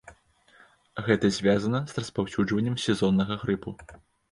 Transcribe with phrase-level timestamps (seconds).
[1.07, 3.79] Гэта звязана з распаўсюджваннем сезоннага грыпу.